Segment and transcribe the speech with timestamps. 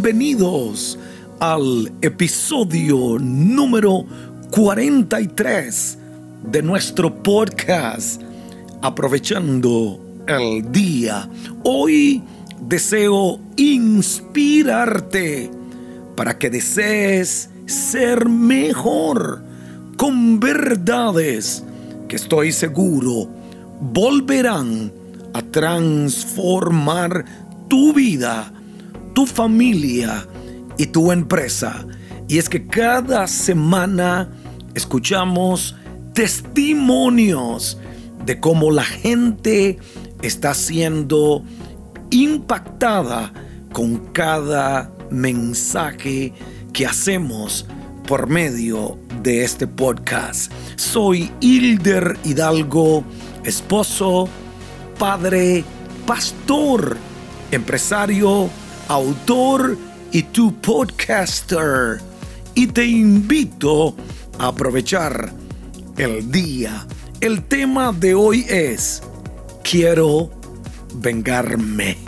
[0.00, 0.96] Bienvenidos
[1.40, 4.06] al episodio número
[4.52, 5.98] 43
[6.52, 8.22] de nuestro podcast
[8.80, 11.28] Aprovechando el Día.
[11.64, 12.22] Hoy
[12.60, 15.50] deseo inspirarte
[16.14, 19.42] para que desees ser mejor
[19.96, 21.64] con verdades
[22.06, 23.28] que estoy seguro
[23.80, 24.92] volverán
[25.32, 27.24] a transformar
[27.66, 28.52] tu vida,
[29.18, 30.28] tu familia
[30.76, 31.84] y tu empresa.
[32.28, 34.30] Y es que cada semana
[34.76, 35.74] escuchamos
[36.14, 37.78] testimonios
[38.24, 39.76] de cómo la gente
[40.22, 41.42] está siendo
[42.12, 43.32] impactada
[43.72, 46.32] con cada mensaje
[46.72, 47.66] que hacemos
[48.06, 50.52] por medio de este podcast.
[50.76, 53.02] Soy Hilder Hidalgo,
[53.42, 54.28] esposo,
[54.96, 55.64] padre,
[56.06, 56.96] pastor,
[57.50, 58.48] empresario,
[58.88, 59.76] autor
[60.10, 62.00] y tu podcaster.
[62.54, 63.94] Y te invito
[64.38, 65.32] a aprovechar
[65.96, 66.86] el día.
[67.20, 69.02] El tema de hoy es,
[69.62, 70.30] quiero
[70.94, 71.98] vengarme.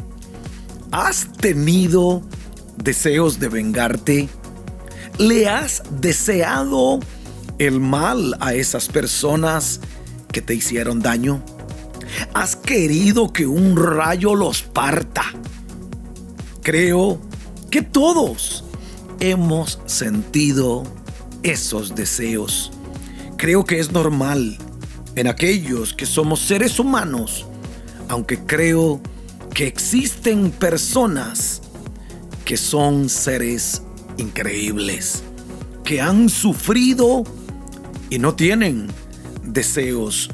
[0.90, 2.22] ¿Has tenido
[2.76, 4.28] deseos de vengarte?
[5.18, 7.00] ¿Le has deseado
[7.58, 9.80] el mal a esas personas
[10.32, 11.44] que te hicieron daño?
[12.34, 15.24] ¿Has querido que un rayo los parta?
[16.62, 17.18] Creo
[17.70, 18.64] que todos
[19.18, 20.82] hemos sentido
[21.42, 22.70] esos deseos.
[23.36, 24.58] Creo que es normal
[25.14, 27.46] en aquellos que somos seres humanos,
[28.08, 29.00] aunque creo
[29.54, 31.62] que existen personas
[32.44, 33.82] que son seres
[34.18, 35.22] increíbles,
[35.84, 37.24] que han sufrido
[38.10, 38.88] y no tienen
[39.44, 40.30] deseos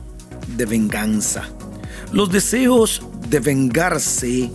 [0.57, 1.45] de venganza.
[2.13, 4.51] Los deseos de vengarse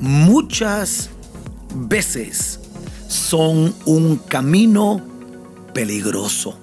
[0.00, 1.10] muchas
[1.74, 2.60] veces
[3.08, 5.00] son un camino
[5.74, 6.58] peligroso.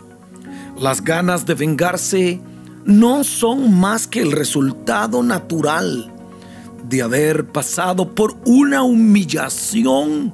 [0.79, 2.41] Las ganas de vengarse
[2.85, 6.11] no son más que el resultado natural
[6.87, 10.33] de haber pasado por una humillación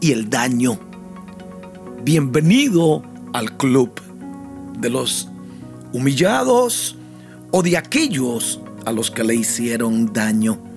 [0.00, 0.78] y el daño.
[2.02, 3.02] Bienvenido
[3.32, 3.90] al club
[4.78, 5.28] de los
[5.92, 6.96] humillados
[7.52, 10.71] o de aquellos a los que le hicieron daño.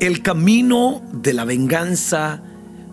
[0.00, 2.40] El camino de la venganza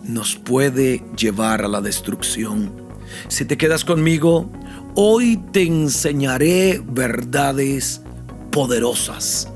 [0.01, 2.71] nos puede llevar a la destrucción.
[3.27, 4.49] Si te quedas conmigo,
[4.95, 8.01] hoy te enseñaré verdades
[8.51, 9.47] poderosas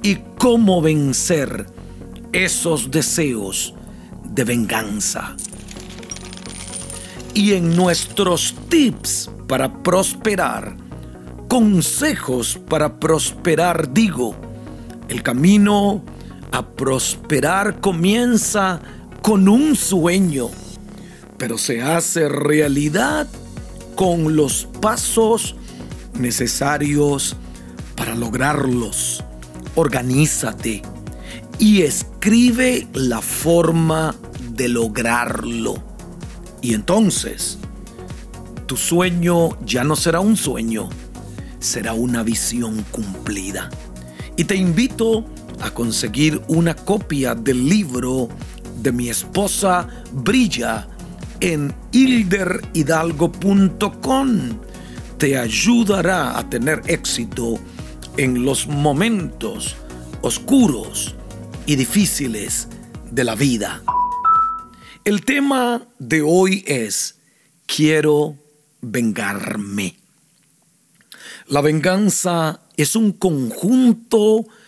[0.00, 1.66] y cómo vencer
[2.30, 3.74] esos deseos
[4.22, 5.34] de venganza.
[7.34, 10.76] Y en nuestros tips para prosperar,
[11.48, 14.36] consejos para prosperar, digo,
[15.08, 16.04] el camino
[16.52, 18.80] a prosperar comienza
[19.22, 20.50] con un sueño,
[21.38, 23.26] pero se hace realidad
[23.96, 25.56] con los pasos
[26.18, 27.36] necesarios
[27.96, 29.24] para lograrlos.
[29.74, 30.82] Organízate
[31.58, 34.14] y escribe la forma
[34.50, 35.74] de lograrlo.
[36.60, 37.58] Y entonces,
[38.66, 40.90] tu sueño ya no será un sueño,
[41.58, 43.70] será una visión cumplida.
[44.36, 45.24] Y te invito
[45.62, 48.28] a conseguir una copia del libro
[48.82, 50.86] de mi esposa Brilla
[51.40, 54.28] en hilderhidalgo.com.
[55.18, 57.58] Te ayudará a tener éxito
[58.16, 59.76] en los momentos
[60.20, 61.14] oscuros
[61.64, 62.66] y difíciles
[63.10, 63.82] de la vida.
[65.04, 67.16] El tema de hoy es,
[67.66, 68.36] quiero
[68.80, 69.96] vengarme.
[71.46, 74.61] La venganza es un conjunto de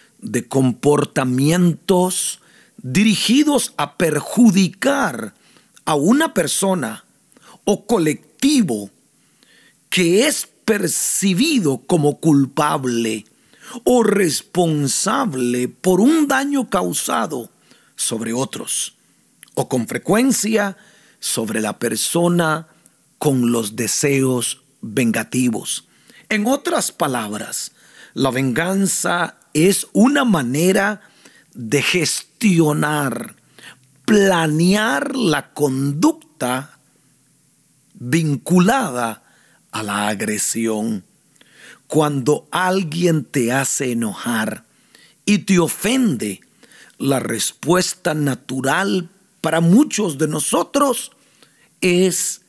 [0.49, 2.41] comportamientos
[2.79, 5.35] dirigidos a perjudicar
[5.85, 7.05] a una persona
[7.65, 8.91] o colectivo
[9.91, 13.25] que es percibido como culpable
[13.85, 17.51] o responsable por un daño causado
[17.97, 18.95] sobre otros
[19.55, 20.77] o con frecuencia
[21.21, 22.69] sobre la persona
[23.19, 25.87] con los deseos vengativos.
[26.29, 27.73] En otras palabras,
[28.15, 31.01] la venganza es una manera
[31.55, 33.37] de gestionar,
[34.05, 36.79] planear la conducta
[37.95, 39.23] vinculada
[39.71, 41.05] a la agresión.
[41.87, 44.65] Cuando alguien te hace enojar
[45.25, 46.41] y te ofende,
[46.99, 49.09] la respuesta natural
[49.41, 51.13] para muchos de nosotros
[51.81, 52.43] es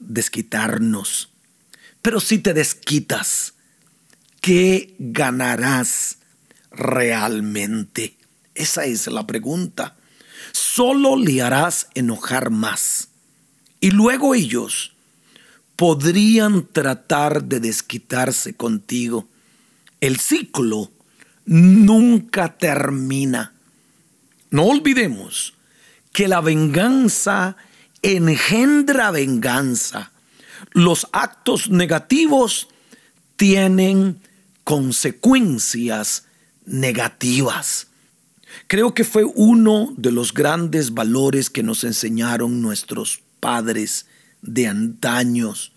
[0.00, 1.30] desquitarnos.
[2.02, 3.54] Pero si te desquitas,
[4.40, 6.17] ¿qué ganarás
[6.70, 8.16] realmente?
[8.54, 9.94] Esa es la pregunta.
[10.52, 13.08] solo le harás enojar más.
[13.80, 14.92] Y luego ellos
[15.76, 19.28] podrían tratar de desquitarse contigo.
[20.00, 20.90] El ciclo
[21.44, 23.52] nunca termina.
[24.50, 25.54] No olvidemos
[26.12, 27.56] que la venganza
[28.02, 30.12] engendra venganza.
[30.72, 32.68] Los actos negativos
[33.36, 34.20] tienen
[34.64, 36.27] consecuencias
[36.68, 37.88] negativas.
[38.66, 44.06] Creo que fue uno de los grandes valores que nos enseñaron nuestros padres
[44.42, 45.72] de antaños,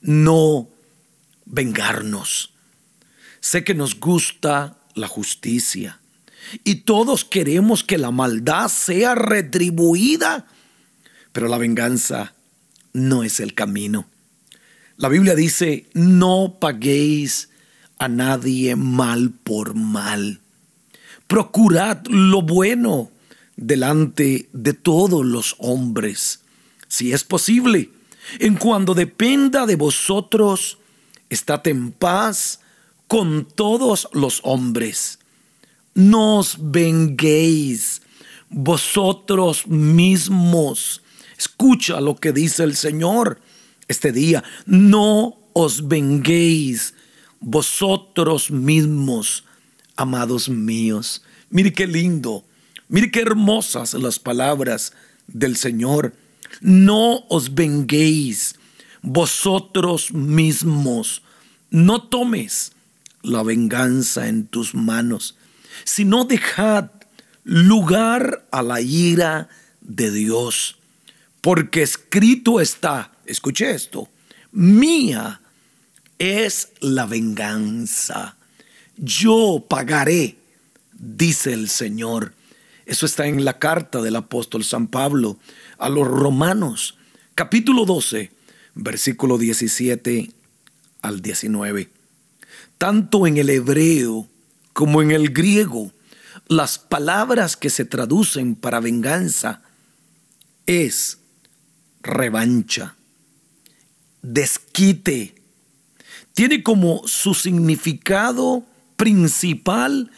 [0.00, 0.68] no
[1.44, 2.52] vengarnos.
[3.40, 6.00] Sé que nos gusta la justicia
[6.62, 10.46] y todos queremos que la maldad sea retribuida,
[11.32, 12.34] pero la venganza
[12.92, 14.06] no es el camino.
[14.96, 17.48] La Biblia dice, no paguéis
[17.98, 20.40] a nadie mal por mal.
[21.26, 23.10] Procurad lo bueno
[23.56, 26.40] delante de todos los hombres,
[26.88, 27.90] si es posible.
[28.38, 30.78] En cuando dependa de vosotros,
[31.30, 32.60] estad en paz
[33.06, 35.18] con todos los hombres.
[35.94, 38.02] No os venguéis
[38.48, 41.02] vosotros mismos.
[41.38, 43.40] Escucha lo que dice el Señor
[43.88, 44.42] este día.
[44.66, 46.94] No os venguéis
[47.44, 49.44] vosotros mismos,
[49.96, 51.22] amados míos.
[51.50, 52.44] Mire qué lindo,
[52.88, 54.92] mire qué hermosas las palabras
[55.26, 56.14] del Señor.
[56.60, 58.54] No os venguéis
[59.02, 61.22] vosotros mismos.
[61.70, 62.72] No tomes
[63.22, 65.36] la venganza en tus manos,
[65.84, 66.90] sino dejad
[67.42, 69.48] lugar a la ira
[69.82, 70.78] de Dios.
[71.42, 74.08] Porque escrito está, escuche esto,
[74.50, 75.42] mía
[76.24, 78.36] es la venganza.
[78.96, 80.36] Yo pagaré,
[80.92, 82.34] dice el Señor.
[82.86, 85.38] Eso está en la carta del apóstol San Pablo
[85.78, 86.96] a los romanos,
[87.34, 88.30] capítulo 12,
[88.74, 90.30] versículo 17
[91.02, 91.90] al 19.
[92.78, 94.28] Tanto en el hebreo
[94.72, 95.92] como en el griego,
[96.48, 99.62] las palabras que se traducen para venganza
[100.66, 101.18] es
[102.02, 102.96] revancha,
[104.22, 105.33] desquite.
[106.34, 108.64] Tiene como su significado
[108.96, 110.10] principal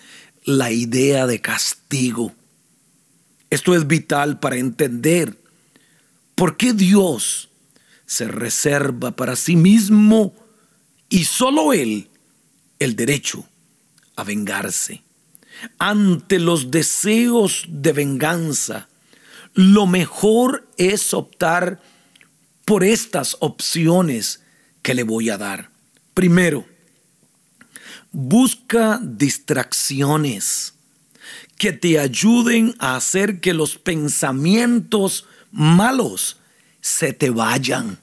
[0.44, 2.32] la idea de castigo.
[3.50, 5.38] Esto es vital para entender
[6.34, 7.50] por qué Dios
[8.06, 10.34] se reserva para sí mismo
[11.10, 12.08] y solo Él
[12.78, 13.46] el derecho
[14.16, 15.02] a vengarse.
[15.78, 18.88] Ante los deseos de venganza,
[19.52, 21.80] lo mejor es optar
[22.64, 24.42] por estas opciones
[24.82, 25.75] que le voy a dar.
[26.16, 26.64] Primero,
[28.10, 30.72] busca distracciones
[31.58, 36.38] que te ayuden a hacer que los pensamientos malos
[36.80, 37.98] se te vayan.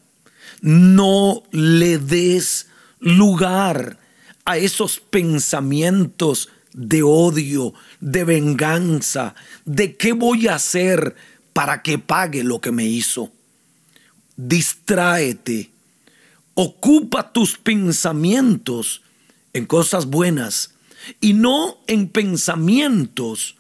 [0.62, 2.68] No le des
[3.00, 3.98] lugar
[4.46, 9.34] a esos pensamientos de odio, de venganza,
[9.66, 11.16] de qué voy a hacer
[11.52, 13.32] para que pague lo que me hizo.
[14.36, 15.73] Distráete,
[16.56, 19.02] ocupa tus pensamientos
[19.54, 20.74] en cosas buenas
[21.20, 23.56] y no en pensamientos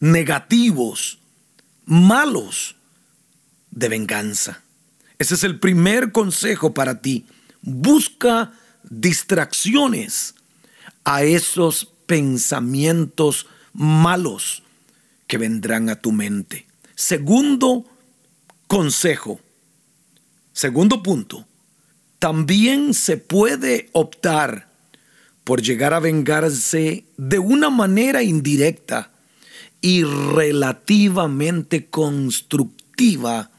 [0.00, 1.18] negativos,
[1.84, 2.76] malos
[3.70, 4.62] de venganza.
[5.18, 7.26] Ese es el primer consejo para ti.
[7.62, 8.52] Busca
[8.88, 10.34] distracciones
[11.04, 14.62] a esos pensamientos malos
[15.26, 16.66] que vendrán a tu mente.
[16.94, 17.84] Segundo
[18.66, 19.40] consejo,
[20.52, 21.46] segundo punto,
[22.18, 24.68] también se puede optar
[25.44, 29.10] por llegar a vengarse de una manera indirecta
[29.80, 33.50] y relativamente constructiva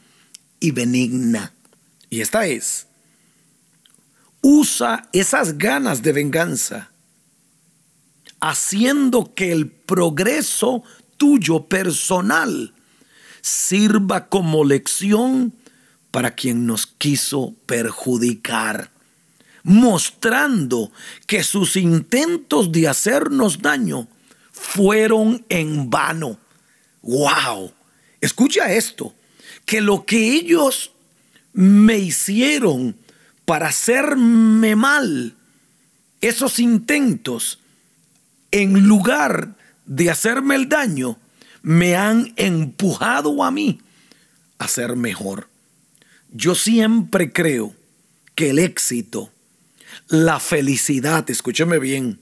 [0.60, 1.54] y benigna.
[2.10, 2.88] Y esta es,
[4.42, 6.92] usa esas ganas de venganza
[8.40, 10.84] haciendo que el progreso
[11.18, 12.74] tuyo personal
[13.42, 15.54] sirva como lección
[16.12, 18.92] para quien nos quiso perjudicar,
[19.64, 20.92] mostrando
[21.28, 24.08] que sus intentos de hacernos daño
[24.52, 26.40] fueron en vano.
[27.02, 27.72] ¡Wow!
[28.22, 29.14] Escucha esto,
[29.66, 30.92] que lo que ellos
[31.54, 32.96] me hicieron
[33.46, 35.36] para hacerme mal,
[36.22, 37.60] esos intentos,
[38.52, 41.18] en lugar de hacerme el daño,
[41.62, 43.80] me han empujado a mí
[44.58, 45.48] a ser mejor.
[46.32, 47.76] Yo siempre creo
[48.36, 49.32] que el éxito,
[50.08, 52.20] la felicidad, escúcheme bien,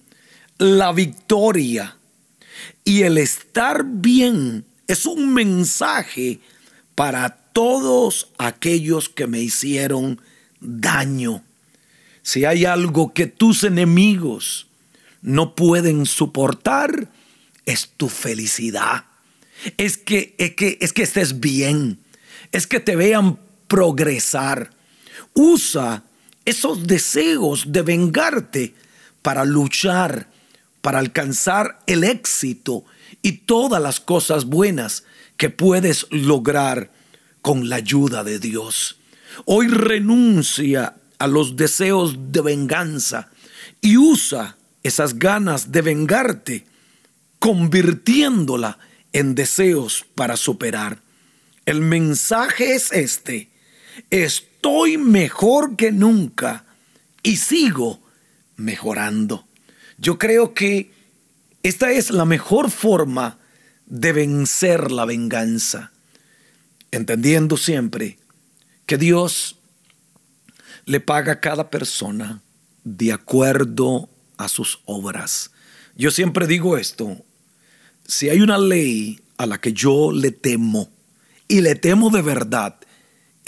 [0.58, 1.98] la victoria
[2.84, 6.40] y el estar bien es un mensaje
[6.96, 10.22] para todos aquellos que me hicieron
[10.60, 11.44] daño.
[12.24, 14.68] Si hay algo que tus enemigos
[15.22, 17.10] no pueden soportar,
[17.66, 19.06] es tu felicidad.
[19.78, 22.00] Es que, es que, es que estés bien.
[22.52, 24.72] Es que te vean progresar.
[25.34, 26.04] Usa
[26.46, 28.74] esos deseos de vengarte
[29.22, 30.30] para luchar,
[30.82, 32.86] para alcanzar el éxito
[33.22, 35.04] y todas las cosas buenas
[35.36, 36.92] que puedes lograr
[37.42, 39.00] con la ayuda de Dios.
[39.46, 43.30] Hoy renuncia a los deseos de venganza
[43.82, 46.66] y usa esas ganas de vengarte,
[47.40, 48.80] convirtiéndola
[49.14, 51.02] en deseos para superar.
[51.66, 53.50] El mensaje es este.
[54.10, 56.66] Estoy mejor que nunca
[57.24, 58.02] y sigo
[58.56, 59.48] mejorando.
[59.98, 60.92] Yo creo que
[61.64, 63.40] esta es la mejor forma
[63.86, 65.92] de vencer la venganza,
[66.92, 68.20] entendiendo siempre
[68.86, 69.60] que Dios
[70.86, 72.42] le paga a cada persona
[72.84, 75.52] de acuerdo a sus obras.
[75.96, 77.18] Yo siempre digo esto,
[78.06, 80.90] si hay una ley a la que yo le temo,
[81.50, 82.76] y le temo de verdad,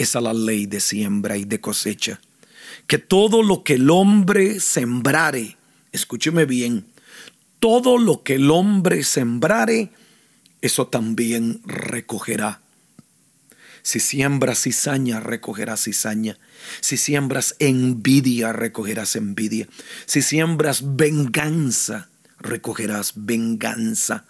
[0.00, 2.22] es a la ley de siembra y de cosecha.
[2.86, 5.58] Que todo lo que el hombre sembrare,
[5.92, 6.86] escúcheme bien,
[7.58, 9.90] todo lo que el hombre sembrare,
[10.62, 12.62] eso también recogerá.
[13.82, 16.38] Si siembras cizaña, recogerás cizaña.
[16.80, 19.68] Si siembras envidia, recogerás envidia.
[20.06, 24.24] Si siembras venganza, recogerás venganza.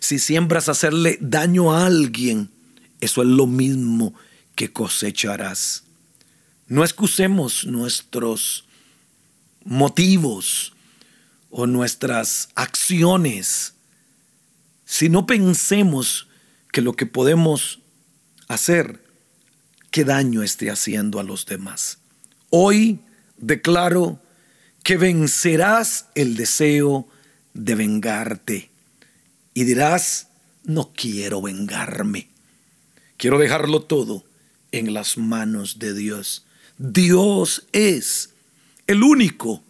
[0.00, 2.50] Si siembras hacerle daño a alguien,
[3.00, 4.14] eso es lo mismo
[4.54, 5.84] que cosecharás.
[6.66, 8.64] No excusemos nuestros
[9.64, 10.72] motivos
[11.50, 13.74] o nuestras acciones
[14.84, 16.28] si no pensemos
[16.72, 17.80] que lo que podemos
[18.48, 19.02] hacer,
[19.90, 21.98] qué daño esté haciendo a los demás.
[22.50, 23.00] Hoy
[23.36, 24.20] declaro
[24.82, 27.08] que vencerás el deseo
[27.54, 28.70] de vengarte
[29.54, 30.28] y dirás,
[30.64, 32.28] no quiero vengarme,
[33.16, 34.24] quiero dejarlo todo
[34.78, 36.44] en las manos de Dios.
[36.78, 38.30] Dios es
[38.86, 39.62] el único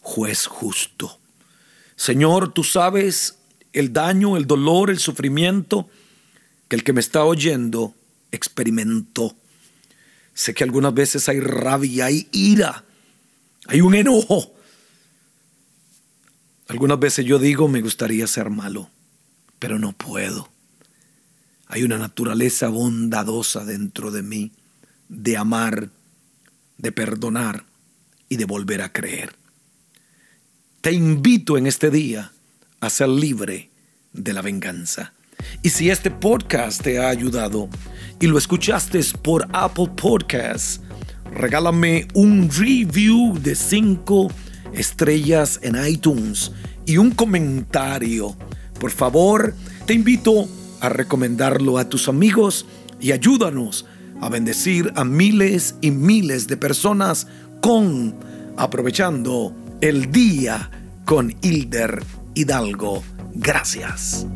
[0.00, 1.18] juez justo.
[1.96, 3.38] Señor, tú sabes
[3.72, 5.88] el daño, el dolor, el sufrimiento
[6.68, 7.94] que el que me está oyendo
[8.32, 9.36] experimentó.
[10.34, 12.84] Sé que algunas veces hay rabia, hay ira,
[13.66, 14.54] hay un enojo.
[16.68, 18.90] Algunas veces yo digo, me gustaría ser malo,
[19.58, 20.50] pero no puedo.
[21.68, 24.52] Hay una naturaleza bondadosa dentro de mí,
[25.10, 25.90] de amar,
[26.78, 27.64] de perdonar
[28.30, 29.34] y de volver a creer.
[30.80, 32.32] Te invito en este día
[32.80, 33.68] a ser libre
[34.14, 35.12] de la venganza.
[35.62, 37.68] Y si este podcast te ha ayudado
[38.18, 40.80] y lo escuchaste por Apple Podcasts,
[41.30, 44.32] regálame un review de 5
[44.72, 46.50] estrellas en iTunes
[46.86, 48.34] y un comentario.
[48.80, 50.48] Por favor, te invito
[50.80, 52.66] a recomendarlo a tus amigos
[53.00, 53.86] y ayúdanos
[54.20, 57.26] a bendecir a miles y miles de personas
[57.60, 58.14] con
[58.56, 60.70] aprovechando el día
[61.04, 62.02] con Hilder
[62.34, 63.02] Hidalgo.
[63.34, 64.26] Gracias.